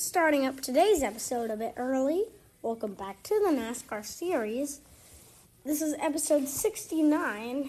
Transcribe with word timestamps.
starting 0.00 0.46
up 0.46 0.58
today's 0.62 1.02
episode 1.02 1.50
a 1.50 1.56
bit 1.56 1.74
early. 1.76 2.24
Welcome 2.62 2.94
back 2.94 3.22
to 3.24 3.34
the 3.34 3.50
NASCAR 3.54 4.02
series. 4.02 4.80
This 5.62 5.82
is 5.82 5.94
episode 6.00 6.48
69. 6.48 7.68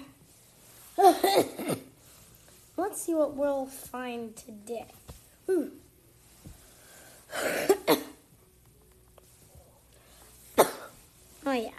Let's 2.78 3.02
see 3.02 3.14
what 3.14 3.36
we'll 3.36 3.66
find 3.66 4.34
today. 4.34 4.86
Hmm. 5.46 5.66
oh, 10.58 11.52
yeah. 11.52 11.72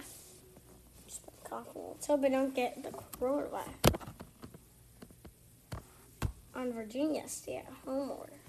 Just 1.06 1.22
coughing. 1.44 1.82
Let's 1.92 2.06
hope 2.06 2.24
I 2.26 2.28
don't 2.28 2.54
get 2.54 2.82
the 2.82 2.90
coronavirus 2.90 4.12
on 6.54 6.74
Virginia 6.74 7.26
stay 7.26 7.56
at 7.56 7.72
home 7.86 8.10
order. 8.10 8.41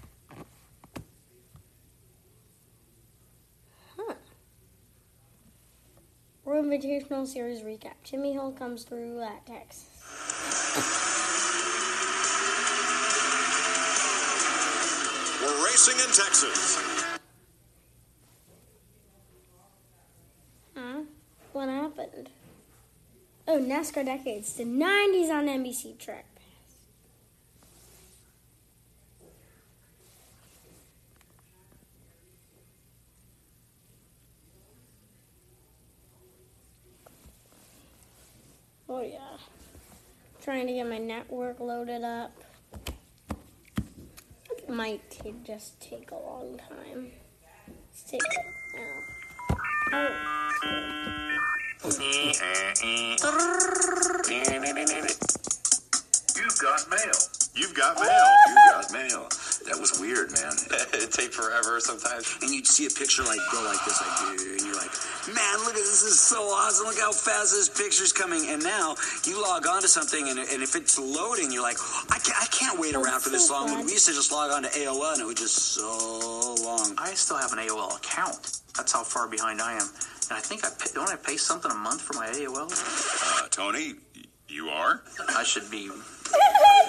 Invitational 6.62 7.26
Series 7.26 7.62
recap. 7.62 7.94
Timmy 8.04 8.32
Hill 8.32 8.52
comes 8.52 8.84
through 8.84 9.20
at 9.22 9.44
Texas. 9.46 9.86
We're 15.42 15.64
racing 15.64 15.98
in 15.98 16.12
Texas. 16.12 17.18
Huh? 20.76 21.00
What 21.52 21.68
happened? 21.68 22.30
Oh, 23.46 23.58
NASCAR 23.58 24.04
Decades. 24.04 24.54
The 24.54 24.64
90s 24.64 25.30
on 25.30 25.46
NBC 25.46 25.98
Track 25.98 26.33
Oh, 38.88 39.00
yeah. 39.00 39.38
Trying 40.42 40.66
to 40.66 40.74
get 40.74 40.88
my 40.88 40.98
network 40.98 41.58
loaded 41.60 42.02
up. 42.04 42.32
It 44.58 44.68
might 44.68 45.02
just 45.44 45.80
take 45.80 46.10
a 46.10 46.16
long 46.16 46.58
time. 46.58 47.10
Take. 48.06 48.20
Oh, 49.92 50.08
You've 56.36 56.58
got 56.60 56.90
mail. 56.90 57.12
You've 57.54 57.74
got 57.74 58.00
mail. 58.00 58.26
You 58.48 58.54
got 58.70 58.92
mail. 58.92 59.28
That 59.74 59.80
was 59.80 59.98
weird, 59.98 60.30
man. 60.38 60.54
It'd 60.94 61.10
take 61.10 61.32
forever 61.32 61.80
sometimes. 61.80 62.38
And 62.42 62.54
you'd 62.54 62.64
see 62.64 62.86
a 62.86 62.90
picture 62.90 63.24
like 63.24 63.40
go 63.50 63.58
like 63.64 63.84
this, 63.84 63.98
like 63.98 64.38
and 64.38 64.62
you're 64.62 64.78
like, 64.78 64.94
man, 65.26 65.58
look 65.66 65.74
at 65.74 65.82
this. 65.82 65.98
This 66.06 66.14
is 66.14 66.20
so 66.20 66.42
awesome. 66.42 66.86
Look 66.86 67.00
how 67.00 67.10
fast 67.10 67.50
this 67.50 67.68
picture's 67.68 68.12
coming. 68.12 68.46
And 68.50 68.62
now 68.62 68.94
you 69.26 69.42
log 69.42 69.66
on 69.66 69.82
to 69.82 69.88
something, 69.88 70.28
and, 70.28 70.38
and 70.38 70.62
if 70.62 70.76
it's 70.76 70.96
loading, 70.96 71.50
you're 71.50 71.64
like, 71.64 71.78
I 72.08 72.20
can't, 72.22 72.38
I 72.40 72.46
can't 72.54 72.78
wait 72.78 72.94
around 72.94 73.22
for 73.22 73.30
this 73.30 73.50
long. 73.50 73.66
When 73.66 73.84
we 73.84 73.98
used 73.98 74.06
to 74.06 74.14
just 74.14 74.30
log 74.30 74.52
on 74.52 74.62
to 74.62 74.68
AOL, 74.68 75.14
and 75.14 75.22
it 75.22 75.26
was 75.26 75.42
just 75.42 75.56
so 75.74 76.54
long. 76.62 76.94
I 76.96 77.14
still 77.14 77.36
have 77.36 77.52
an 77.52 77.58
AOL 77.58 77.96
account. 77.96 78.60
That's 78.76 78.92
how 78.92 79.02
far 79.02 79.26
behind 79.26 79.60
I 79.60 79.72
am. 79.72 79.88
And 80.30 80.38
I 80.38 80.40
think 80.40 80.64
I 80.64 80.70
pay, 80.70 80.90
don't 80.94 81.10
I 81.10 81.16
pay 81.16 81.36
something 81.36 81.72
a 81.72 81.74
month 81.74 82.00
for 82.00 82.14
my 82.14 82.28
AOL? 82.28 82.70
Uh, 82.70 83.48
Tony, 83.48 83.94
you 84.46 84.68
are? 84.68 85.02
I 85.30 85.42
should 85.42 85.68
be. 85.68 85.90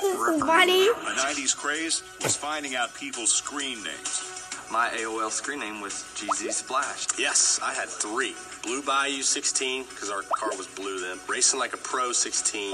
This 0.02 0.20
is 0.20 0.42
funny. 0.42 0.86
The 0.88 1.22
90s 1.22 1.56
craze 1.56 2.04
was 2.24 2.36
finding 2.36 2.76
out 2.76 2.94
people's 2.96 3.32
screen 3.32 3.84
names. 3.84 4.32
My 4.72 4.90
AOL 4.90 5.30
screen 5.30 5.60
name 5.60 5.80
was 5.80 5.94
GZ 6.16 6.52
Splash. 6.52 7.08
Yes, 7.20 7.60
I 7.64 7.74
had 7.74 7.88
three. 7.88 8.36
Blue 8.64 8.82
Bayou 8.82 9.22
16, 9.22 9.84
because 9.84 10.10
our 10.10 10.24
car 10.24 10.50
was 10.58 10.68
blue 10.68 11.00
then. 11.00 11.20
Racing 11.28 11.60
Like 11.60 11.74
a 11.74 11.78
Pro 11.78 12.12
16. 12.12 12.74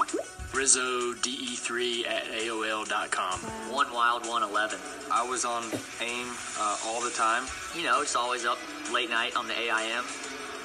Rizzo 0.54 1.14
DE3 1.14 2.08
at 2.08 2.24
AOL.com. 2.26 3.40
One 3.74 3.92
Wild 3.94 4.22
111. 4.26 4.80
I 5.12 5.28
was 5.28 5.46
on 5.46 5.64
AIM 6.02 6.28
uh, 6.60 6.78
all 6.86 7.02
the 7.02 7.12
time. 7.12 7.44
You 7.76 7.84
know, 7.84 8.02
it's 8.02 8.16
always 8.16 8.46
up 8.46 8.58
late 8.92 9.10
night 9.10 9.36
on 9.36 9.48
the 9.48 9.54
AIM, 9.54 10.04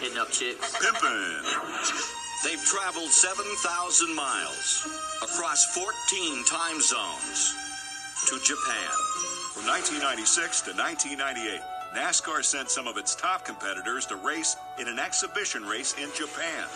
hitting 0.00 0.18
up 0.18 0.30
chicks. 0.30 0.76
Pimpin'. 0.76 2.22
They've 2.44 2.62
traveled 2.62 3.10
7,000 3.10 4.14
miles 4.14 4.86
across 5.22 5.64
14 5.74 6.44
time 6.44 6.80
zones 6.80 7.54
to 8.28 8.38
Japan. 8.44 8.92
From 9.54 9.66
1996 9.66 10.60
to 10.62 10.72
1998, 10.72 11.60
NASCAR 11.96 12.44
sent 12.44 12.70
some 12.70 12.86
of 12.86 12.98
its 12.98 13.14
top 13.14 13.44
competitors 13.44 14.04
to 14.06 14.16
race 14.16 14.56
in 14.78 14.86
an 14.86 14.98
exhibition 14.98 15.64
race 15.64 15.94
in 15.94 16.10
Japan. 16.14 16.68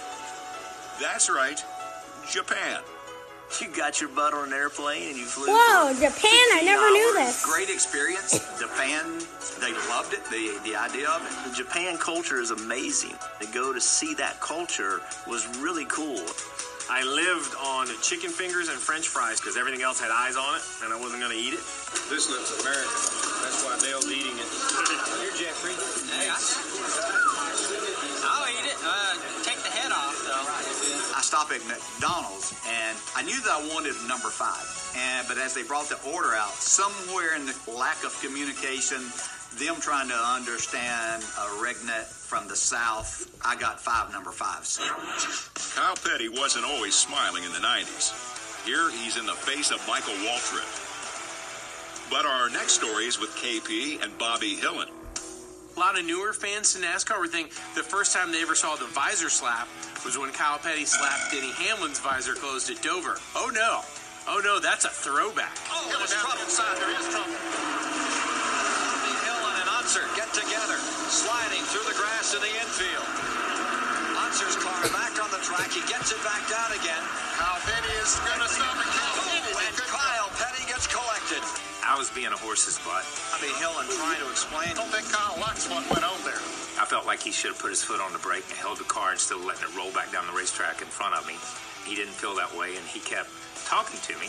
That's 1.01 1.29
right, 1.29 1.63
Japan. 2.31 2.81
You 3.59 3.69
got 3.69 4.01
your 4.01 4.09
butt 4.11 4.33
on 4.33 4.49
an 4.49 4.55
airplane 4.55 5.09
and 5.09 5.17
you 5.17 5.27
flew. 5.27 5.47
Whoa, 5.49 5.93
Japan, 5.95 6.47
I 6.55 6.63
15 6.63 6.67
never 6.67 6.91
knew 6.91 7.13
this. 7.15 7.45
Great 7.45 7.69
experience. 7.69 8.39
The 8.61 8.69
fans, 8.69 9.27
they 9.59 9.73
loved 9.91 10.15
it. 10.15 10.25
The 10.31 10.57
the 10.65 10.77
idea 10.77 11.11
of 11.11 11.21
it. 11.27 11.51
The 11.51 11.57
Japan 11.57 11.99
culture 11.99 12.41
is 12.41 12.53
amazing. 12.53 13.17
To 13.41 13.47
go 13.49 13.73
to 13.73 13.81
see 13.81 14.15
that 14.15 14.41
culture 14.41 15.01
was 15.27 15.49
really 15.59 15.85
cool. 15.87 16.23
I 16.89 17.03
lived 17.05 17.55
on 17.61 17.87
chicken 18.03 18.31
fingers 18.31 18.69
and 18.69 18.79
french 18.79 19.09
fries 19.09 19.41
because 19.41 19.57
everything 19.57 19.83
else 19.83 20.01
had 20.01 20.11
eyes 20.11 20.37
on 20.37 20.57
it 20.57 20.63
and 20.83 20.93
I 20.93 20.99
wasn't 20.99 21.21
going 21.23 21.31
to 21.31 21.39
eat 21.39 21.55
it. 21.55 21.63
This 22.11 22.31
looks 22.31 22.51
American. 22.63 22.91
That's 23.47 23.63
why 23.63 23.79
Dale's 23.83 24.11
eating 24.11 24.35
it. 24.35 24.47
Here, 25.23 25.35
Jeffrey. 25.39 25.75
I'll 26.31 26.70
I 31.41 31.45
stopped 31.45 31.63
at 31.63 31.69
McDonald's 31.69 32.53
and 32.69 32.99
I 33.17 33.23
knew 33.23 33.41
that 33.41 33.51
I 33.51 33.69
wanted 33.73 33.95
number 34.07 34.29
five. 34.29 34.61
And 34.95 35.27
but 35.27 35.39
as 35.39 35.55
they 35.55 35.63
brought 35.63 35.89
the 35.89 35.97
order 36.13 36.35
out, 36.35 36.53
somewhere 36.53 37.35
in 37.35 37.47
the 37.47 37.57
lack 37.73 38.05
of 38.05 38.13
communication, 38.21 39.01
them 39.57 39.81
trying 39.81 40.09
to 40.09 40.21
understand 40.37 41.23
a 41.23 41.49
regnet 41.57 42.05
from 42.05 42.47
the 42.47 42.57
south, 42.57 43.25
I 43.43 43.57
got 43.57 43.81
five 43.81 44.13
number 44.13 44.33
fives. 44.33 44.81
Kyle 45.75 45.97
Petty 45.97 46.29
wasn't 46.29 46.67
always 46.67 46.95
smiling 46.95 47.45
in 47.45 47.53
the 47.53 47.65
90s. 47.65 48.13
Here 48.67 48.91
he's 48.91 49.17
in 49.17 49.25
the 49.25 49.33
face 49.33 49.71
of 49.71 49.81
Michael 49.89 50.21
Waltrip. 50.21 50.69
But 52.11 52.27
our 52.27 52.51
next 52.51 52.75
story 52.75 53.07
is 53.07 53.19
with 53.19 53.31
KP 53.31 54.03
and 54.05 54.13
Bobby 54.19 54.57
Hillin. 54.57 55.00
A 55.77 55.81
lot 55.81 55.99
of 55.99 56.05
newer 56.05 56.33
fans 56.33 56.75
to 56.75 56.83
NASCAR 56.83 57.21
would 57.21 57.31
think 57.31 57.51
the 57.75 57.83
first 57.83 58.13
time 58.13 58.33
they 58.33 58.43
ever 58.43 58.55
saw 58.55 58.77
the 58.77 58.91
visor 58.91 59.31
slap 59.31 59.69
was 60.05 60.19
when 60.19 60.33
Kyle 60.33 60.59
Petty 60.59 60.85
slapped 60.85 61.31
Denny 61.31 61.53
Hamlin's 61.63 62.01
visor 62.01 62.35
closed 62.35 62.71
at 62.71 62.83
Dover. 62.83 63.17
Oh 63.39 63.51
no. 63.55 63.81
Oh 64.29 64.43
no, 64.43 64.59
that's 64.61 64.85
a 64.85 64.93
throwback. 64.93 65.57
Oh, 65.71 65.89
there's 65.95 66.13
trouble 66.13 66.43
inside. 66.43 66.77
There 66.77 66.91
is 66.91 67.07
trouble. 67.09 67.33
Hill 69.25 69.43
and 69.47 69.59
an 69.63 69.69
Unser 69.81 70.05
get 70.19 70.29
together, 70.35 70.77
sliding 71.09 71.63
through 71.71 71.87
the 71.87 71.97
grass 71.97 72.35
in 72.35 72.41
the 72.43 72.53
infield. 72.61 73.09
Unser's 74.21 74.59
car 74.61 74.83
back 74.93 75.17
on 75.23 75.31
the 75.33 75.41
track. 75.43 75.71
He 75.73 75.81
gets 75.87 76.13
it 76.13 76.21
back 76.27 76.45
down 76.51 76.71
again. 76.77 77.03
Kyle 77.39 77.63
Petty 77.65 77.95
is 78.03 78.19
going 78.27 78.43
to 78.43 78.51
stop 78.51 78.77
it. 78.77 78.85
And 78.85 78.93
Kyle 78.93 79.20
Petty 80.81 80.97
collected. 80.97 81.45
I 81.85 81.99
was 81.99 82.11
being 82.11 82.33
a 82.33 82.37
horse's 82.37 82.79
butt. 82.85 83.05
Bobby 83.33 83.53
Hillin 83.61 83.85
trying 84.01 84.21
to 84.21 84.29
explain. 84.31 84.69
I 84.69 84.75
don't 84.75 84.89
think 84.89 85.11
Kyle 85.13 85.37
likes 85.41 85.69
what 85.69 85.85
went 85.91 86.05
on 86.05 86.17
there. 86.25 86.41
I 86.81 86.89
felt 86.89 87.05
like 87.05 87.21
he 87.21 87.33
should 87.33 87.53
have 87.53 87.61
put 87.61 87.71
his 87.71 87.83
foot 87.83 88.01
on 88.01 88.13
the 88.13 88.19
brake 88.21 88.45
and 88.49 88.57
held 88.57 88.79
the 88.79 88.89
car 88.89 89.13
instead 89.13 89.37
of 89.37 89.45
letting 89.45 89.69
it 89.69 89.77
roll 89.77 89.93
back 89.93 90.13
down 90.13 90.27
the 90.27 90.33
racetrack 90.33 90.81
in 90.81 90.89
front 90.89 91.15
of 91.15 91.27
me. 91.27 91.37
He 91.85 91.97
didn't 91.97 92.17
feel 92.17 92.35
that 92.37 92.53
way, 92.57 92.77
and 92.77 92.85
he 92.87 93.01
kept 93.01 93.29
talking 93.67 94.01
to 94.09 94.15
me. 94.21 94.29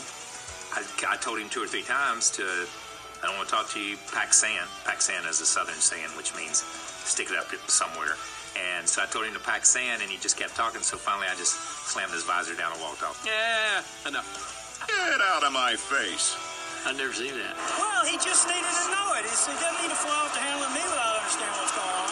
I, 0.76 0.84
I 1.08 1.16
told 1.16 1.40
him 1.40 1.48
two 1.48 1.62
or 1.62 1.68
three 1.68 1.84
times 1.84 2.28
to, 2.36 2.44
I 2.44 3.28
don't 3.28 3.36
want 3.36 3.48
to 3.48 3.54
talk 3.54 3.68
to 3.72 3.80
you, 3.80 3.96
pack 4.12 4.32
sand. 4.32 4.68
Pack 4.84 5.00
sand 5.00 5.24
is 5.28 5.40
a 5.40 5.48
southern 5.48 5.80
saying, 5.80 6.12
which 6.16 6.36
means 6.36 6.64
stick 7.04 7.30
it 7.30 7.36
up 7.36 7.48
somewhere. 7.68 8.16
And 8.52 8.84
so 8.84 9.00
I 9.00 9.06
told 9.06 9.24
him 9.24 9.32
to 9.32 9.40
pack 9.40 9.64
sand, 9.64 10.02
and 10.02 10.10
he 10.10 10.20
just 10.20 10.36
kept 10.36 10.56
talking. 10.56 10.82
So 10.82 10.96
finally, 10.96 11.28
I 11.32 11.36
just 11.36 11.56
slammed 11.88 12.12
his 12.12 12.24
visor 12.24 12.56
down 12.56 12.72
and 12.72 12.80
walked 12.80 13.02
off. 13.02 13.24
Yeah, 13.24 13.80
enough. 14.08 14.60
Get 14.88 15.20
out 15.20 15.44
of 15.44 15.52
my 15.52 15.76
face. 15.76 16.36
I've 16.84 16.96
never 16.96 17.12
seen 17.12 17.32
that. 17.34 17.54
Well, 17.78 18.04
he 18.04 18.16
just 18.18 18.46
needed 18.48 18.66
to 18.66 18.86
know 18.90 19.14
it. 19.18 19.24
He 19.24 19.30
doesn't 19.30 19.82
need 19.82 19.90
to 19.90 20.00
fly 20.02 20.16
off 20.18 20.34
the 20.34 20.40
handle 20.40 20.66
of 20.66 20.72
me 20.74 20.82
without 20.82 21.14
understanding 21.22 21.56
what's 21.62 21.74
going 21.78 21.96
on. 22.02 22.10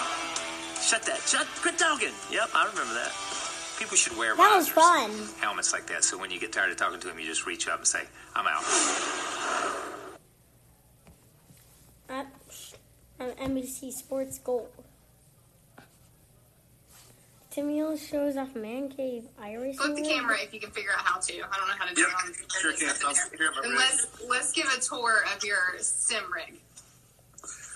Shut 0.80 1.02
that! 1.10 1.20
Shut! 1.26 1.46
Quit 1.60 1.76
talking. 1.78 2.14
Yep, 2.30 2.50
I 2.54 2.66
remember 2.70 2.94
that. 2.94 3.12
People 3.78 3.96
should 3.96 4.16
wear 4.16 4.36
That 4.36 4.54
was 4.56 4.68
fun. 4.68 5.10
helmets 5.40 5.72
like 5.72 5.86
that. 5.86 6.04
So 6.04 6.18
when 6.18 6.30
you 6.30 6.38
get 6.38 6.52
tired 6.52 6.70
of 6.70 6.76
talking 6.76 7.00
to 7.00 7.08
them, 7.08 7.18
you 7.18 7.26
just 7.26 7.46
reach 7.46 7.66
up 7.68 7.78
and 7.78 7.86
say, 7.86 8.02
"I'm 8.36 8.46
out." 8.46 8.62
At, 12.08 12.26
on 13.18 13.30
NBC 13.32 13.92
Sports 13.92 14.38
Gold. 14.38 14.68
Tim 17.50 17.96
shows 17.96 18.36
off 18.36 18.54
man 18.54 18.88
cave 18.88 19.26
iRacing. 19.42 19.76
Flip 19.76 19.96
the 19.96 20.02
camera 20.02 20.36
if 20.40 20.54
you 20.54 20.60
can 20.60 20.70
figure 20.70 20.92
out 20.96 21.00
how 21.04 21.18
to. 21.18 21.32
I 21.34 21.56
don't 21.56 21.66
know 21.68 21.74
how 21.76 21.86
to 21.88 21.94
do 21.94 22.02
Yep, 22.02 22.10
it 22.10 22.14
on 22.14 22.60
sure 22.60 22.72
can. 22.74 22.94
I'll- 23.04 23.14
here, 23.36 23.52
I'm 23.56 23.64
And 23.64 23.74
let's 23.74 24.06
let's 24.28 24.52
give 24.52 24.66
a 24.66 24.80
tour 24.80 25.24
of 25.34 25.42
your 25.44 25.76
sim 25.80 26.24
rig. 26.32 26.60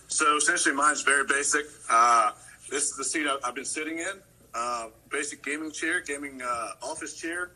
So 0.07 0.37
essentially, 0.37 0.75
mine's 0.77 1.03
very 1.03 1.25
basic. 1.27 1.67
Uh, 1.91 2.33
this 2.71 2.91
is 2.91 2.97
the 2.97 3.05
seat 3.05 3.27
I- 3.27 3.39
I've 3.43 3.57
been 3.57 3.65
sitting 3.65 3.99
in. 3.99 4.23
Uh, 4.55 4.91
basic 5.11 5.43
gaming 5.43 5.73
chair, 5.73 6.01
gaming 6.01 6.41
uh, 6.41 6.75
office 6.83 7.15
chair. 7.15 7.51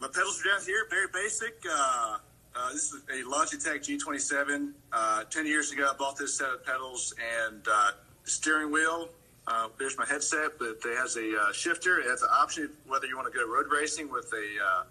My 0.00 0.08
pedals 0.08 0.40
are 0.40 0.44
down 0.56 0.64
here, 0.64 0.86
very 0.90 1.06
basic. 1.12 1.62
Uh, 1.70 2.18
uh, 2.56 2.72
this 2.72 2.92
is 2.92 3.02
a 3.08 3.22
Logitech 3.22 3.84
G27. 3.86 4.72
Uh, 4.92 5.22
Ten 5.24 5.46
years 5.46 5.70
ago, 5.70 5.88
I 5.88 5.96
bought 5.96 6.16
this 6.16 6.36
set 6.36 6.50
of 6.50 6.64
pedals 6.66 7.14
and 7.44 7.64
uh, 7.70 7.92
steering 8.24 8.72
wheel. 8.72 9.10
Uh, 9.48 9.68
there's 9.78 9.96
my 9.96 10.04
headset, 10.04 10.58
but 10.58 10.76
it 10.84 10.98
has 10.98 11.16
a 11.16 11.34
uh, 11.40 11.52
shifter. 11.52 12.00
It 12.00 12.06
has 12.06 12.22
an 12.22 12.28
option 12.30 12.68
whether 12.86 13.06
you 13.06 13.16
want 13.16 13.32
to 13.32 13.38
go 13.38 13.46
road 13.48 13.66
racing 13.72 14.10
with 14.10 14.30
a 14.34 14.46
uh, 14.62 14.82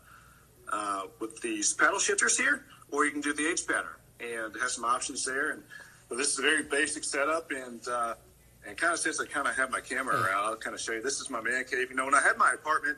uh, 0.74 1.01
with 1.19 1.39
these 1.42 1.74
paddle 1.74 2.00
shifters 2.00 2.38
here, 2.38 2.65
or 2.92 3.06
you 3.06 3.12
can 3.12 3.21
do 3.21 3.33
the 3.33 3.48
H 3.48 3.68
pattern, 3.68 3.94
and 4.19 4.56
it 4.56 4.59
has 4.59 4.74
some 4.74 4.83
options 4.83 5.24
there. 5.24 5.51
And 5.51 5.62
but 6.09 6.18
this 6.18 6.33
is 6.33 6.39
a 6.39 6.42
very 6.42 6.63
basic 6.63 7.04
setup, 7.04 7.51
and 7.51 7.88
uh, 7.88 8.15
and 8.68 8.75
kind 8.75 8.94
of 8.94 9.00
since 9.00 9.19
I 9.19 9.27
kind 9.27 9.48
of 9.48 9.56
have 9.56 9.69
my 9.69 9.80
camera 9.80 10.15
around, 10.15 10.45
I'll 10.45 10.56
kind 10.56 10.74
of 10.74 10.81
show 10.81 10.94
you. 10.94 11.04
This 11.04 11.19
is 11.19 11.30
my 11.30 11.42
man 11.42 11.63
cave. 11.65 11.92
You 11.92 11.95
know, 11.95 12.06
when 12.06 12.15
I 12.15 12.21
had 12.21 12.38
my 12.38 12.54
apartment, 12.56 12.98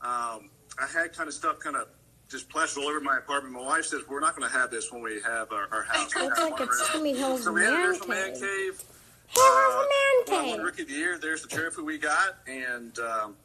um, 0.00 0.50
I 0.76 0.88
had 0.92 1.12
kind 1.12 1.28
of 1.28 1.34
stuff 1.34 1.60
kind 1.60 1.76
of 1.76 1.86
just 2.28 2.48
plastered 2.48 2.82
all 2.82 2.88
over 2.88 3.00
my 3.00 3.18
apartment. 3.18 3.54
My 3.54 3.62
wife 3.62 3.84
says 3.84 4.02
we're 4.08 4.18
not 4.18 4.34
going 4.34 4.50
to 4.50 4.58
have 4.58 4.72
this 4.72 4.90
when 4.90 5.02
we 5.02 5.20
have 5.22 5.52
our, 5.52 5.68
our 5.70 5.84
house. 5.84 6.12
We 6.16 6.22
Looks 6.22 6.40
like 6.40 6.50
one 6.50 6.62
it's 6.62 6.80
room. 6.80 6.88
Timmy 6.90 7.16
Hill's 7.16 7.44
so 7.44 7.52
we 7.52 7.60
had 7.60 7.70
man 7.70 7.82
there's 7.82 8.08
my 8.08 8.14
man 8.16 8.40
cave. 8.40 8.82
Hey, 9.28 9.40
where's 9.40 9.74
the 9.74 10.34
man 10.34 10.44
Well, 10.44 10.56
cave? 10.56 10.64
Rookie 10.64 10.82
of 10.82 10.88
the 10.88 10.94
Year. 10.94 11.18
There's 11.18 11.42
the 11.42 11.48
trophy 11.48 11.82
we 11.82 11.98
got, 11.98 12.36
and 12.46 12.98
um, 12.98 13.36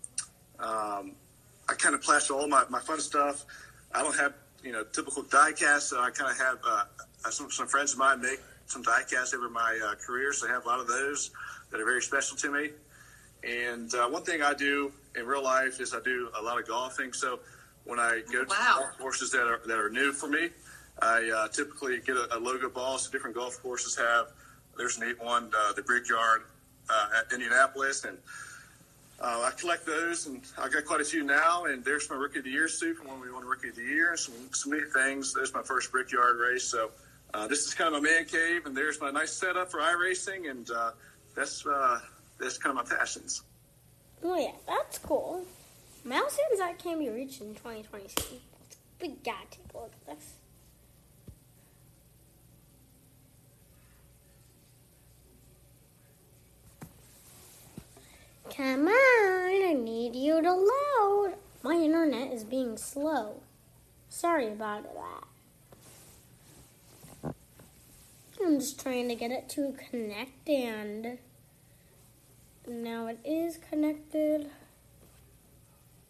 um, 0.59 1.11
I 1.69 1.73
kind 1.77 1.95
of 1.95 2.01
plastered 2.01 2.35
all 2.35 2.47
my, 2.47 2.63
my 2.69 2.79
fun 2.79 2.99
stuff. 2.99 3.45
I 3.93 4.01
don't 4.01 4.15
have 4.17 4.33
you 4.63 4.71
know 4.71 4.83
typical 4.83 5.23
die 5.23 5.51
casts, 5.53 5.89
so 5.89 5.99
I 6.01 6.11
kind 6.11 6.31
of 6.31 6.37
have 6.37 6.57
uh, 6.67 7.29
some 7.29 7.51
some 7.51 7.67
friends 7.67 7.93
of 7.93 7.99
mine 7.99 8.21
make 8.21 8.39
some 8.67 8.81
die 8.83 9.03
casts 9.09 9.33
over 9.33 9.49
my 9.49 9.79
uh, 9.83 9.95
career, 9.95 10.31
so 10.33 10.47
I 10.47 10.51
have 10.51 10.65
a 10.65 10.67
lot 10.67 10.79
of 10.79 10.87
those 10.87 11.31
that 11.71 11.79
are 11.79 11.85
very 11.85 12.01
special 12.01 12.37
to 12.37 12.51
me. 12.51 12.69
And 13.43 13.93
uh, 13.95 14.07
one 14.07 14.23
thing 14.23 14.41
I 14.43 14.53
do 14.53 14.91
in 15.17 15.25
real 15.25 15.43
life 15.43 15.79
is 15.81 15.93
I 15.93 15.99
do 16.03 16.29
a 16.39 16.41
lot 16.41 16.59
of 16.59 16.67
golfing. 16.67 17.11
So 17.11 17.39
when 17.85 17.99
I 17.99 18.21
go 18.31 18.43
to 18.43 18.49
golf 18.49 18.97
courses 18.99 19.31
that 19.31 19.41
are 19.47 19.61
that 19.65 19.77
are 19.77 19.89
new 19.89 20.13
for 20.13 20.27
me, 20.27 20.49
I 21.01 21.29
uh, 21.35 21.47
typically 21.47 21.99
get 21.99 22.15
a, 22.15 22.37
a 22.37 22.39
logo 22.39 22.69
ball. 22.69 22.97
So 22.97 23.11
different 23.11 23.35
golf 23.35 23.61
courses 23.61 23.95
have. 23.97 24.27
There's 24.77 24.97
a 24.97 25.05
neat 25.05 25.21
one, 25.21 25.51
uh, 25.55 25.73
the 25.73 25.81
Brickyard 25.81 26.43
uh, 26.89 27.19
at 27.19 27.33
Indianapolis, 27.33 28.05
and 28.05 28.17
uh, 29.19 29.43
I 29.47 29.51
collect 29.51 29.85
those, 29.85 30.25
and 30.25 30.41
I 30.57 30.67
got 30.69 30.85
quite 30.85 31.01
a 31.01 31.05
few 31.05 31.23
now. 31.23 31.65
And 31.65 31.83
there's 31.85 32.09
my 32.09 32.15
Rookie 32.15 32.39
of 32.39 32.45
the 32.45 32.51
Year 32.51 32.67
suit 32.67 32.97
from 32.97 33.07
when 33.07 33.21
we 33.21 33.31
won 33.31 33.45
Rookie 33.45 33.69
of 33.69 33.75
the 33.75 33.83
Year. 33.83 34.17
Some 34.17 34.33
some 34.51 34.71
neat 34.71 34.91
things. 34.93 35.33
There's 35.33 35.53
my 35.53 35.61
first 35.61 35.91
Brickyard 35.91 36.37
race. 36.39 36.63
So 36.63 36.91
uh, 37.33 37.47
this 37.47 37.67
is 37.67 37.73
kind 37.73 37.93
of 37.93 38.01
my 38.01 38.09
man 38.09 38.25
cave, 38.25 38.65
and 38.65 38.75
there's 38.75 38.99
my 38.99 39.11
nice 39.11 39.31
setup 39.31 39.69
for 39.69 39.79
iRacing, 39.79 40.49
and 40.49 40.69
uh, 40.71 40.91
that's 41.35 41.65
uh, 41.65 41.99
that's 42.39 42.57
kind 42.57 42.77
of 42.77 42.89
my 42.89 42.97
passions. 42.97 43.43
Oh 44.23 44.35
yeah, 44.35 44.51
that's 44.67 44.97
cool. 44.97 45.45
Milestones 46.03 46.57
that 46.57 46.79
can 46.79 46.97
be 46.97 47.09
reached 47.09 47.41
in 47.41 47.53
2027. 47.53 48.39
We 49.01 49.09
gotta 49.23 49.37
take 49.51 49.73
a 49.73 49.77
look 49.77 49.91
at 50.07 50.17
this. 50.17 50.33
Come 58.55 58.87
on, 58.87 58.89
I 58.89 59.73
need 59.73 60.13
you 60.13 60.41
to 60.41 60.51
load. 60.51 61.35
My 61.63 61.75
internet 61.75 62.33
is 62.33 62.43
being 62.43 62.75
slow. 62.75 63.41
Sorry 64.09 64.47
about 64.49 64.83
that. 67.23 67.33
I'm 68.43 68.59
just 68.59 68.81
trying 68.81 69.07
to 69.07 69.15
get 69.15 69.31
it 69.31 69.47
to 69.49 69.73
connect 69.89 70.49
and 70.49 71.19
now 72.67 73.07
it 73.07 73.19
is 73.23 73.57
connected. 73.57 74.49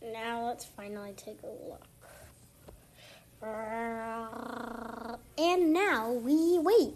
Now 0.01 0.47
let's 0.47 0.65
finally 0.65 1.13
take 1.15 1.37
a 1.43 1.47
look. 1.47 1.85
And 5.37 5.73
now 5.73 6.11
we 6.11 6.57
wait. 6.57 6.95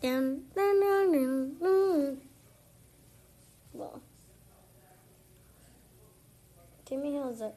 Dun, 0.00 0.44
dun, 0.54 0.80
dun, 0.80 1.12
dun, 1.12 1.56
dun. 1.60 2.20
Well, 3.72 4.00
Hill's 7.38 7.52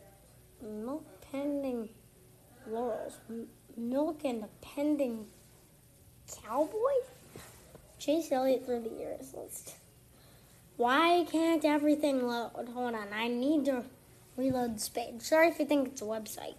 a 0.61 0.65
milk 0.65 1.05
pending 1.31 1.89
laurels, 2.67 3.17
milk 3.77 4.21
and 4.23 4.43
a 4.43 4.49
pending 4.61 5.27
cowboy. 6.43 6.77
Chase 7.97 8.31
Elliott 8.31 8.65
through 8.65 8.81
the 8.81 8.89
years 8.89 9.33
list. 9.33 9.75
Why 10.77 11.25
can't 11.29 11.65
everything 11.65 12.25
load? 12.25 12.69
Hold 12.73 12.95
on, 12.95 13.07
I 13.13 13.27
need 13.27 13.65
to 13.65 13.83
reload 14.37 14.75
this 14.75 14.89
page. 14.89 15.21
Sorry 15.21 15.49
if 15.49 15.59
you 15.59 15.65
think 15.65 15.89
it's 15.89 16.01
a 16.01 16.05
website, 16.05 16.55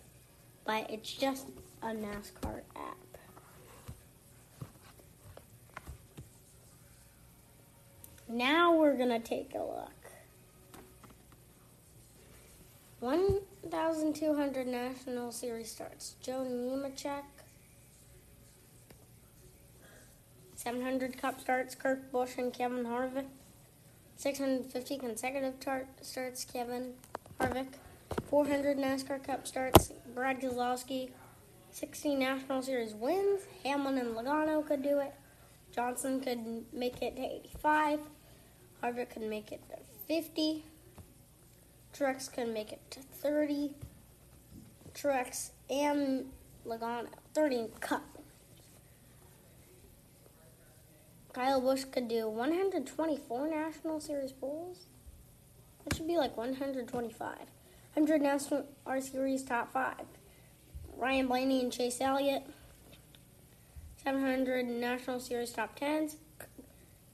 but 0.67 0.91
it's 0.91 1.13
just 1.13 1.47
a 1.83 1.89
NASCAR 1.89 2.61
app. 2.77 2.97
Now 8.29 8.77
we're 8.77 8.97
gonna 8.97 9.19
take 9.19 9.55
a 9.55 9.59
look. 9.59 10.00
1,200 13.01 14.67
National 14.67 15.33
Series 15.33 15.71
starts. 15.71 16.17
Joe 16.23 16.47
Nemechek. 16.47 17.25
700 20.55 21.17
Cup 21.17 21.41
starts. 21.41 21.75
Kurt 21.75 22.13
Busch 22.13 22.37
and 22.37 22.53
Kevin 22.53 22.85
Harvick. 22.85 23.27
650 24.17 24.99
consecutive 24.99 25.59
tar- 25.61 25.87
starts, 26.03 26.45
Kevin 26.45 26.93
Harvick. 27.41 27.69
400 28.29 28.77
NASCAR 28.77 29.25
Cup 29.25 29.47
starts, 29.47 29.93
Brad 30.15 30.43
Keselowski. 30.43 31.11
60 31.71 32.17
National 32.17 32.61
Series 32.61 32.93
wins, 32.93 33.43
Hamlin 33.65 33.97
and 33.97 34.15
Logano 34.15 34.67
could 34.67 34.83
do 34.83 34.99
it. 34.99 35.15
Johnson 35.75 36.21
could 36.21 36.67
make 36.73 37.01
it 37.01 37.17
to 37.17 37.23
85. 37.23 38.01
Harvick 38.83 39.11
could 39.11 39.23
make 39.23 39.53
it 39.53 39.63
to 39.71 39.77
50. 40.07 40.65
Truex 41.95 42.33
could 42.33 42.49
make 42.49 42.73
it 42.73 42.81
to 42.91 43.01
30. 43.01 43.73
Truex 44.95 45.51
and 45.69 46.27
Logano, 46.67 47.09
30 47.35 47.69
Cup. 47.81 48.03
Kyle 51.33 51.61
Busch 51.61 51.85
could 51.85 52.09
do 52.09 52.29
124 52.29 53.49
National 53.49 54.01
Series 54.01 54.33
poles. 54.33 54.87
That 55.85 55.97
should 55.97 56.09
be 56.09 56.17
like 56.17 56.37
125. 56.37 57.39
100 57.95 58.23
National 58.23 58.67
R 58.85 59.01
Series 59.01 59.43
top 59.43 59.73
five. 59.73 60.07
Ryan 60.97 61.29
Blaney 61.29 61.63
and 61.63 61.73
Chase 61.73 62.01
Elliott. 62.01 62.43
700 64.03 64.67
National 64.67 65.21
Series 65.21 65.53
top 65.53 65.77
tens. 65.77 66.17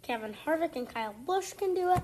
Kevin 0.03 0.35
Harvick 0.47 0.77
and 0.77 0.89
Kyle 0.89 1.15
Busch 1.27 1.53
can 1.53 1.75
do 1.75 1.93
it. 1.93 2.03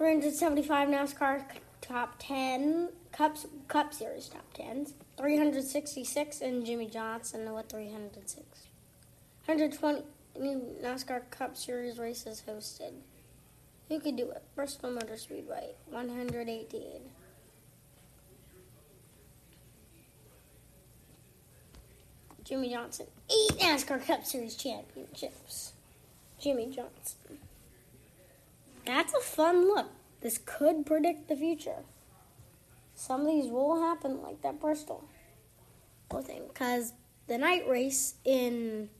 375 0.00 0.88
NASCAR 0.88 1.44
top 1.82 2.14
10 2.20 2.88
Cups 3.12 3.46
Cup 3.68 3.92
Series 3.92 4.28
top 4.28 4.46
tens. 4.54 4.94
366 5.18 6.40
and 6.40 6.64
Jimmie 6.64 6.86
Johnson 6.86 7.52
with 7.52 7.68
306. 7.68 8.38
120 9.44 10.02
new 10.38 10.62
NASCAR 10.82 11.30
Cup 11.30 11.54
Series 11.54 11.98
races 11.98 12.42
hosted. 12.48 12.92
Who 13.90 14.00
could 14.00 14.16
do 14.16 14.30
it? 14.30 14.42
Bristol 14.56 14.90
Motor 14.90 15.18
Speedway, 15.18 15.72
118. 15.90 16.80
Jimmie 22.42 22.70
Johnson, 22.70 23.06
eight 23.28 23.58
NASCAR 23.58 24.02
Cup 24.06 24.24
Series 24.24 24.54
championships. 24.54 25.74
Jimmie 26.38 26.70
Johnson. 26.74 27.49
That's 28.84 29.14
a 29.14 29.20
fun 29.20 29.66
look. 29.66 29.90
This 30.20 30.38
could 30.44 30.84
predict 30.84 31.28
the 31.28 31.36
future. 31.36 31.84
Some 32.94 33.22
of 33.22 33.26
these 33.28 33.50
will 33.50 33.80
happen, 33.80 34.22
like 34.22 34.42
that 34.42 34.60
Bristol 34.60 35.04
thing, 36.18 36.42
because 36.48 36.92
the 37.28 37.38
night 37.38 37.66
race 37.68 38.14
in 38.24 38.90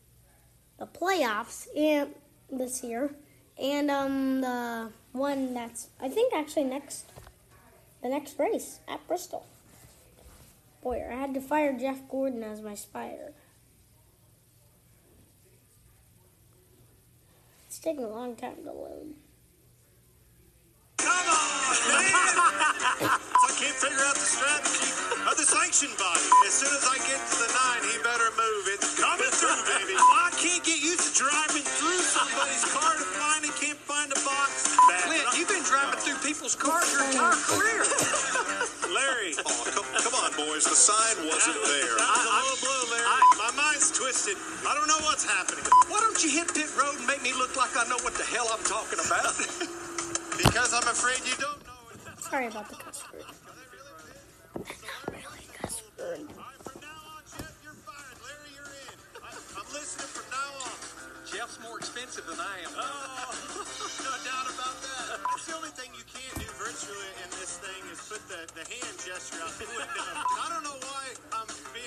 the 0.79 0.87
playoffs 0.87 1.67
and 1.77 2.15
this 2.51 2.85
year, 2.85 3.15
and 3.61 3.91
um 3.91 4.41
the 4.41 4.91
one 5.13 5.53
that's 5.53 5.89
I 6.01 6.09
think 6.09 6.33
actually 6.33 6.65
next 6.65 7.11
the 8.01 8.09
next 8.09 8.39
race 8.39 8.79
at 8.89 9.07
Bristol. 9.09 9.45
Boy, 10.83 11.05
I 11.07 11.15
had 11.15 11.35
to 11.35 11.41
fire 11.41 11.77
Jeff 11.79 12.09
Gordon 12.09 12.43
as 12.43 12.63
my 12.63 12.75
spider. 12.75 13.33
It's 17.67 17.79
taking 17.79 18.05
a 18.05 18.09
long 18.09 18.35
time 18.37 18.65
to 18.65 18.73
load. 18.73 19.15
I 21.71 23.50
can't 23.57 23.79
figure 23.81 24.05
out 24.07 24.15
the 24.15 24.29
strategy 24.29 24.91
of 25.27 25.35
the 25.35 25.47
sanction 25.47 25.91
body. 25.97 26.27
As 26.47 26.55
soon 26.55 26.73
as 26.75 26.85
I 26.85 26.97
get 27.09 27.19
to 27.19 27.37
the 27.43 27.50
nine, 27.50 27.83
he 27.91 27.97
better 28.05 28.31
move. 28.37 28.65
It's 28.75 28.95
coming 28.99 29.33
through, 29.35 29.61
baby. 29.67 29.97
Why 29.97 30.31
can't 30.37 30.50
can't 30.61 30.77
get 30.77 30.85
used 30.85 31.09
to 31.09 31.12
driving 31.17 31.65
through 31.65 32.03
somebody's 32.05 32.65
car 32.69 32.93
to 32.93 33.07
find 33.17 33.45
it, 33.45 33.55
can't 33.57 33.79
find 33.89 34.12
a 34.12 34.21
box. 34.27 34.69
Bad. 34.91 35.09
Clint, 35.09 35.25
you've 35.39 35.49
been 35.49 35.65
driving 35.65 35.97
through 36.05 36.21
people's 36.21 36.53
cars 36.53 36.85
your 36.93 37.07
entire 37.09 37.39
career. 37.49 37.81
Larry. 38.93 39.33
Oh, 39.41 39.62
come, 39.73 39.89
come 40.05 40.17
on, 40.21 40.35
boys. 40.37 40.69
The 40.69 40.77
sign 40.77 41.17
wasn't 41.25 41.57
there. 41.65 41.97
That 41.97 42.12
was 42.12 42.27
a 42.29 42.35
low 42.35 42.57
blow, 42.61 42.83
Larry. 42.93 43.25
My 43.41 43.53
mind's 43.57 43.89
twisted. 43.95 44.37
I 44.69 44.75
don't 44.77 44.89
know 44.89 45.00
what's 45.09 45.25
happening. 45.25 45.65
Why 45.89 46.00
don't 46.05 46.21
you 46.21 46.29
hit 46.29 46.53
pit 46.53 46.69
road 46.77 46.99
and 46.99 47.07
make 47.07 47.23
me 47.23 47.33
look 47.33 47.57
like 47.57 47.73
I 47.79 47.89
know 47.89 48.00
what 48.05 48.12
the 48.19 48.27
hell 48.29 48.50
I'm 48.53 48.65
talking 48.67 49.00
about? 49.00 49.33
because 50.50 50.75
I'm 50.75 50.83
afraid 50.90 51.23
you 51.23 51.38
don't 51.38 51.62
know. 51.62 51.78
Sorry 52.19 52.50
about 52.50 52.69
the 52.69 52.75
cuss 52.75 53.07
word. 53.14 53.23
Not 54.59 55.02
really 55.14 55.47
cuss 55.62 55.78
word. 55.95 56.26
I'm 59.54 59.71
listening 59.71 60.11
from 60.11 60.26
now 60.35 60.50
on. 60.66 60.75
Jeff's 61.30 61.62
more 61.62 61.78
expensive 61.78 62.26
than 62.26 62.42
I 62.42 62.66
am. 62.66 62.75
Oh, 62.75 62.83
no 64.02 64.14
doubt 64.26 64.50
about 64.50 64.75
that. 64.83 65.23
That's 65.30 65.47
the 65.47 65.54
only 65.54 65.71
thing 65.71 65.95
you 65.95 66.02
can't 66.11 66.35
do 66.35 66.50
virtually 66.59 67.11
in 67.23 67.30
this 67.38 67.62
thing 67.62 67.87
is 67.87 68.02
put 68.11 68.19
the, 68.26 68.42
the 68.59 68.66
hand 68.66 68.97
gesture 69.07 69.38
out 69.47 69.54
the 69.54 69.71
window. 69.71 70.02
I 70.35 70.50
don't 70.50 70.66
know 70.66 70.78
why 70.83 71.14
I'm 71.30 71.39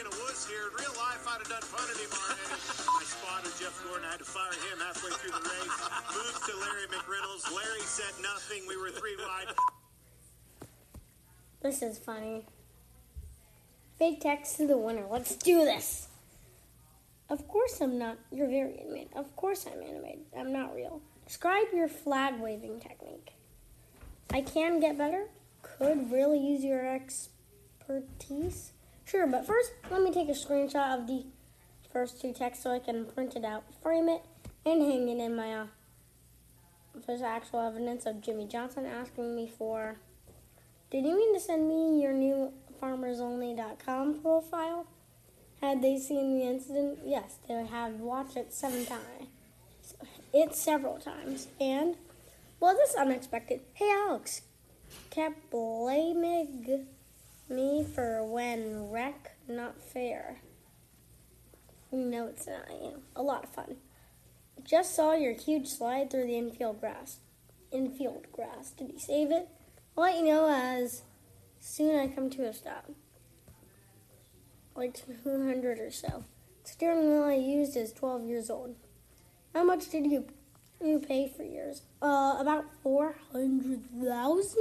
being 0.04 0.14
a 0.14 0.24
wuss 0.24 0.48
here. 0.48 0.68
In 0.68 0.76
real 0.76 0.96
life, 0.98 1.26
I'd 1.28 1.40
have 1.40 1.50
done 1.50 1.62
him 1.62 1.70
already. 1.80 2.08
I 2.08 3.04
spotted 3.04 3.52
Jeff 3.60 3.84
Gordon. 3.86 4.06
I 4.08 4.12
had 4.12 4.20
to 4.20 4.26
fire 4.26 4.52
him 4.52 4.80
halfway 4.80 5.12
through 5.12 5.32
the 5.32 5.44
race. 5.44 5.78
Moved 6.14 6.46
to 6.46 6.54
Larry 6.60 6.88
McReynolds. 6.88 7.56
Larry 7.56 7.82
said 7.82 8.14
nothing. 8.22 8.64
We 8.68 8.78
were 8.78 8.90
three 8.90 9.16
wide. 9.18 9.56
This 11.62 11.82
is 11.82 11.98
funny. 11.98 12.46
Fake 13.98 14.22
text 14.22 14.58
to 14.58 14.68
the 14.68 14.78
winner. 14.78 15.06
Let's 15.10 15.36
do 15.36 15.60
this. 15.60 16.08
Of 17.30 17.48
course 17.48 17.80
I'm 17.80 17.98
not. 17.98 18.18
You're 18.32 18.50
very 18.50 18.80
animated. 18.80 19.14
Of 19.16 19.36
course 19.36 19.66
I'm 19.66 19.82
animated. 19.82 20.26
I'm 20.38 20.52
not 20.52 20.76
real. 20.76 21.02
Describe 21.26 21.68
your 21.74 21.88
flag 21.88 22.40
waving 22.40 22.82
technique. 22.82 23.34
I 24.32 24.42
can 24.42 24.80
get 24.80 24.98
better. 24.98 25.28
Could 25.62 26.12
really 26.12 26.40
use 26.40 26.64
your 26.64 26.86
expertise. 26.86 28.74
Sure, 29.06 29.28
but 29.28 29.46
first 29.46 29.72
let 29.92 30.02
me 30.02 30.12
take 30.12 30.30
a 30.30 30.32
screenshot 30.32 31.00
of 31.00 31.08
the 31.08 31.26
first 31.92 32.22
two 32.22 32.34
texts 32.34 32.64
so 32.64 32.72
I 32.72 32.80
can 32.80 33.06
print 33.06 33.36
it 33.36 33.46
out, 33.46 33.64
frame 33.82 34.10
it, 34.10 34.24
and 34.66 34.82
hang 34.82 35.10
it 35.10 35.24
in 35.24 35.36
my 35.36 35.66
there's 37.08 37.22
actual 37.22 37.60
evidence 37.62 38.06
of 38.06 38.22
Jimmie 38.22 38.48
Johnson 38.48 38.86
asking 38.86 39.36
me 39.36 39.48
for. 39.58 39.98
Did 40.92 41.06
you 41.06 41.18
mean 41.18 41.34
to 41.34 41.40
send 41.40 41.68
me 41.68 42.02
your 42.02 42.14
new 42.14 42.54
farmersonly.com 42.82 44.22
profile? 44.22 44.86
Had 45.62 45.82
they 45.82 45.98
seen 45.98 46.38
the 46.38 46.46
incident? 46.46 47.00
Yes, 47.06 47.38
they 47.48 47.66
have 47.66 48.00
watched 48.00 48.38
it 48.38 48.54
seven 48.54 48.86
times. 48.86 49.28
It 50.34 50.56
several 50.56 51.00
times. 51.00 51.48
And, 51.60 51.98
well, 52.60 52.76
this 52.76 52.92
is 52.92 52.96
unexpected. 52.96 53.62
Hey, 53.74 53.90
Alex, 53.90 54.42
kept 55.10 55.50
blaming 55.50 56.86
me 57.54 57.84
for 57.84 58.24
when 58.24 58.90
wreck 58.90 59.36
not 59.48 59.82
fair. 59.82 60.38
No, 61.92 62.28
it's 62.28 62.48
not. 62.48 62.68
A 63.16 63.22
lot 63.22 63.44
of 63.44 63.50
fun. 63.50 63.76
Just 64.64 64.96
saw 64.96 65.14
your 65.14 65.34
huge 65.34 65.68
slide 65.68 66.10
through 66.10 66.26
the 66.26 66.38
infield 66.38 66.80
grass. 66.80 67.20
Infield 67.72 68.28
grass. 68.32 68.72
Did 68.72 68.92
you 68.92 69.00
save 69.00 69.32
it? 69.32 69.48
I'll 69.98 70.04
let 70.04 70.18
you 70.18 70.26
know 70.26 70.50
as 70.50 71.04
soon 71.60 72.00
I 72.00 72.08
come 72.08 72.30
to 72.32 72.48
a 72.48 72.54
stop. 72.54 72.90
Like 74.76 74.96
200 75.24 75.80
or 75.80 75.92
so. 75.92 76.26
Steering 76.64 77.10
wheel 77.10 77.24
I 77.24 77.36
used 77.36 77.78
is 77.78 77.94
12 77.94 78.26
years 78.26 78.50
old. 78.50 78.76
How 79.54 79.64
much 79.64 79.90
did 79.90 80.08
you 80.08 80.26
you 80.84 81.00
pay 81.00 81.30
for 81.30 81.44
yours? 81.44 81.84
Uh, 82.02 82.38
about 82.40 82.66
400,000? 82.82 84.58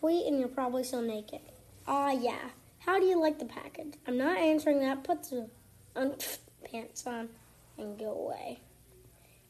Tweet 0.00 0.26
and 0.26 0.38
you're 0.38 0.48
probably 0.48 0.82
still 0.82 1.02
naked. 1.02 1.40
Ah, 1.86 2.10
yeah. 2.10 2.50
How 2.78 2.98
do 2.98 3.04
you 3.04 3.20
like 3.20 3.38
the 3.38 3.44
package? 3.44 3.94
I'm 4.06 4.16
not 4.16 4.38
answering 4.38 4.80
that. 4.80 5.04
Put 5.04 5.24
the 5.24 5.48
um, 5.94 6.14
pants 6.64 7.06
on 7.06 7.28
and 7.76 7.98
go 7.98 8.12
away. 8.12 8.60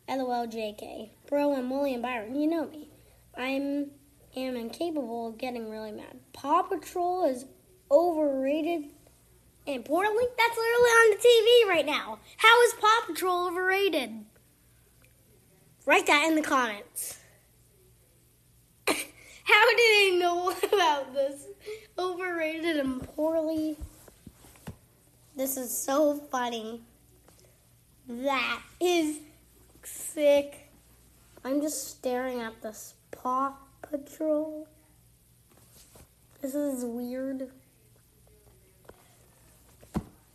LOL 0.09 0.49
JK. 0.49 1.11
Bro, 1.29 1.55
I'm 1.55 1.71
William 1.71 2.03
Byron. 2.03 2.35
You 2.35 2.49
know 2.49 2.67
me. 2.67 2.89
I'm 3.37 3.93
am 4.37 4.57
incapable 4.57 5.29
of 5.29 5.39
getting 5.39 5.71
really 5.71 5.93
mad. 5.93 6.19
Paw 6.33 6.63
Patrol 6.63 7.25
is 7.27 7.45
overrated 7.89 8.87
and 9.69 9.85
poorly. 9.85 10.25
That's 10.37 10.57
literally 10.57 10.91
on 10.91 11.11
the 11.11 11.17
TV 11.17 11.69
right 11.69 11.87
now. 11.87 12.19
How 12.39 12.63
is 12.63 12.75
Paw 12.75 13.05
Patrol 13.07 13.47
overrated? 13.47 14.25
Write 15.87 16.07
that 16.07 16.29
in 16.29 16.35
the 16.35 16.43
comments. 16.43 17.20
How 19.51 19.71
do 19.71 19.77
they 19.77 20.17
know 20.19 20.51
about 20.73 21.15
this? 21.15 21.47
Overrated 21.99 22.77
and 22.77 23.03
poorly. 23.15 23.77
This 25.37 25.57
is 25.57 25.77
so 25.77 26.15
funny. 26.31 26.83
That 28.09 28.63
is 28.81 29.19
sick. 29.83 30.69
I'm 31.45 31.61
just 31.61 31.89
staring 31.89 32.41
at 32.41 32.61
this 32.63 32.95
Paw 33.11 33.55
Patrol. 33.83 34.69
This 36.41 36.55
is 36.55 36.85
weird. 36.85 37.51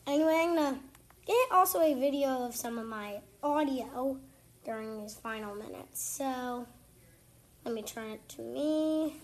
Anyway, 0.07 0.39
I'm 0.39 0.55
gonna 0.55 0.79
get 1.25 1.51
also 1.51 1.81
a 1.81 1.93
video 1.93 2.45
of 2.45 2.55
some 2.55 2.77
of 2.77 2.85
my 2.85 3.21
audio 3.41 4.17
during 4.63 5.01
these 5.01 5.15
final 5.15 5.55
minutes. 5.55 6.01
So 6.01 6.67
let 7.65 7.73
me 7.73 7.81
turn 7.81 8.11
it 8.11 8.29
to 8.29 8.41
me. 8.43 9.15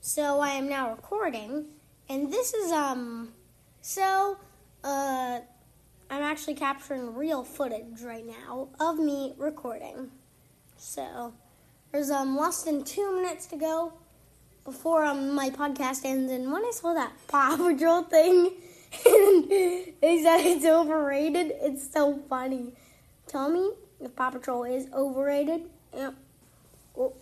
So 0.00 0.40
I 0.40 0.50
am 0.50 0.68
now 0.68 0.90
recording, 0.90 1.66
and 2.08 2.32
this 2.32 2.54
is 2.54 2.70
um. 2.70 3.32
So 3.80 4.38
uh, 4.84 5.40
I'm 6.10 6.22
actually 6.22 6.54
capturing 6.54 7.14
real 7.14 7.42
footage 7.42 8.02
right 8.02 8.24
now 8.24 8.68
of 8.78 8.98
me 8.98 9.34
recording. 9.36 10.12
So 10.76 11.34
there's 11.90 12.10
um 12.10 12.36
less 12.36 12.62
than 12.62 12.84
two 12.84 13.16
minutes 13.16 13.46
to 13.46 13.56
go 13.56 13.94
before 14.64 15.04
um, 15.04 15.34
my 15.34 15.50
podcast 15.50 16.04
ends, 16.04 16.30
and 16.30 16.52
when 16.52 16.64
I 16.64 16.70
saw 16.72 16.94
that 16.94 17.12
Paw 17.26 17.56
Patrol 17.56 18.02
thing, 18.02 18.52
they 19.04 20.20
said 20.22 20.38
it's 20.46 20.64
overrated. 20.64 21.52
It's 21.60 21.92
so 21.92 22.20
funny. 22.28 22.74
Tell 23.26 23.48
me 23.48 23.70
if 24.02 24.14
Paw 24.16 24.30
Patrol 24.30 24.64
is 24.64 24.86
overrated, 24.92 25.62
yeah. 25.94 26.10
or, 26.94 27.12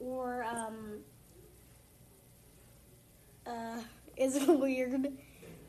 or 0.00 0.44
um, 0.44 0.98
uh, 3.46 3.80
is 4.16 4.36
it 4.36 4.48
weird? 4.60 5.12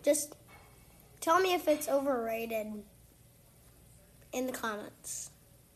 Just 0.03 0.35
tell 1.21 1.39
me 1.39 1.53
if 1.53 1.67
it's 1.67 1.87
overrated 1.87 2.67
in 4.33 4.47
the 4.47 4.53
comments. 4.53 5.31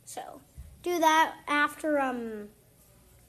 So 0.05 0.41
do 0.81 0.99
that 0.99 1.35
after 1.47 1.99
um 1.99 2.49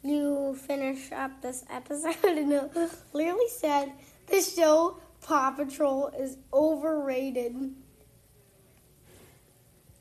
you 0.03 0.55
finish 0.67 1.13
up 1.13 1.41
this 1.41 1.65
episode 1.71 2.17
and 2.25 2.53
it 2.53 2.71
clearly 3.11 3.49
said 3.49 3.93
the 4.27 4.41
show 4.43 4.99
Paw 5.23 5.53
Patrol 5.53 6.09
is 6.09 6.37
overrated. 6.53 7.75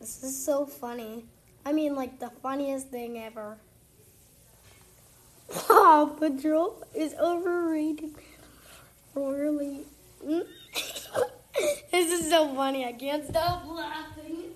This 0.04 0.22
is 0.22 0.46
so 0.46 0.66
funny. 0.66 1.24
I 1.66 1.72
mean, 1.72 1.96
like 1.96 2.20
the 2.20 2.30
funniest 2.30 2.90
thing 2.90 3.18
ever. 3.20 3.56
Paw 5.50 6.08
Patrol 6.08 6.86
is 6.94 7.14
overrated. 7.14 8.14
Really. 9.16 9.86
this 10.22 12.12
is 12.12 12.30
so 12.30 12.54
funny. 12.54 12.84
I 12.84 12.92
can't 12.92 13.26
stop 13.26 13.64
laughing. 13.66 14.52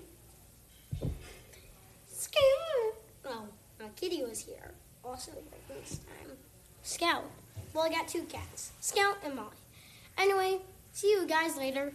Scout. 2.12 2.94
Oh, 3.24 3.44
my 3.80 3.88
kitty 3.96 4.22
was 4.22 4.40
here 4.40 4.74
also 5.02 5.32
this 5.66 6.00
time. 6.00 6.36
Scout. 6.82 7.24
Well, 7.72 7.84
I 7.84 7.88
got 7.88 8.06
two 8.06 8.24
cats, 8.24 8.72
Scout 8.80 9.16
and 9.24 9.34
Molly. 9.34 9.56
Anyway, 10.18 10.58
see 10.92 11.08
you 11.08 11.26
guys 11.26 11.56
later. 11.56 11.94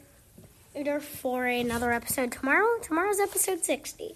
Later 0.75 0.99
for 0.99 1.45
another 1.45 1.91
episode 1.91 2.31
tomorrow. 2.31 2.79
Tomorrow's 2.81 3.19
episode 3.19 3.63
60. 3.63 4.15